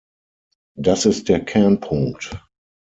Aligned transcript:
Das 0.77 1.05
ist 1.05 1.29
der 1.29 1.45
Kernpunkt! 1.45 2.31